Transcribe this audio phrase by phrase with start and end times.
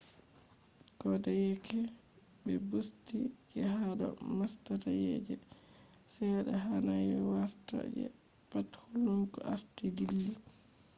[0.99, 1.77] kodeyeke
[2.43, 3.17] be busti
[3.51, 5.35] je hado mastayi je
[6.13, 8.05] sedda hanai warta je
[8.49, 10.31] pat hulnuki arti dilli